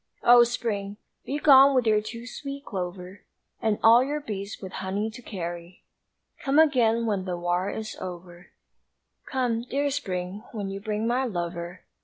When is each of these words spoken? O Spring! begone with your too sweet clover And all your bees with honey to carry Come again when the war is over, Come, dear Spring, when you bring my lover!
O 0.23 0.43
Spring! 0.43 0.97
begone 1.25 1.75
with 1.75 1.85
your 1.85 2.01
too 2.01 2.25
sweet 2.25 2.65
clover 2.65 3.21
And 3.61 3.77
all 3.83 4.03
your 4.03 4.19
bees 4.19 4.59
with 4.59 4.71
honey 4.71 5.11
to 5.11 5.21
carry 5.21 5.83
Come 6.43 6.57
again 6.57 7.05
when 7.05 7.25
the 7.25 7.37
war 7.37 7.69
is 7.69 7.95
over, 8.01 8.47
Come, 9.27 9.61
dear 9.61 9.91
Spring, 9.91 10.43
when 10.53 10.71
you 10.71 10.79
bring 10.79 11.05
my 11.05 11.25
lover! 11.25 11.81